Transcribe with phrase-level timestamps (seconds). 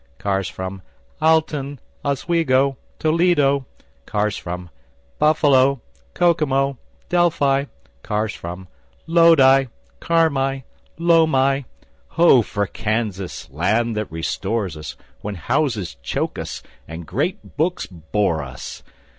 [0.17, 0.81] Cars from
[1.21, 3.67] Alton, Oswego, Toledo.
[4.07, 4.71] Cars from
[5.19, 5.79] Buffalo,
[6.15, 7.65] Kokomo, Delphi,
[8.01, 8.67] Cars from
[9.05, 9.65] Lodi,
[9.99, 10.63] Carmi,
[10.97, 11.65] Loami.
[12.17, 18.41] Ho for Kansas, land that restores us When houses choke us, and great books bore
[18.41, 18.81] us!